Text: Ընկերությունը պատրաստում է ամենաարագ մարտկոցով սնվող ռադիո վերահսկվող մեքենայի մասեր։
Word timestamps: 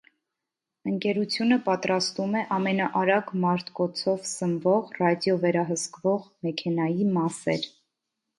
Ընկերությունը 0.91 1.57
պատրաստում 1.67 2.33
է 2.39 2.41
ամենաարագ 2.57 3.29
մարտկոցով 3.43 4.25
սնվող 4.31 4.91
ռադիո 5.03 5.37
վերահսկվող 5.45 6.27
մեքենայի 6.49 7.09
մասեր։ 7.21 7.71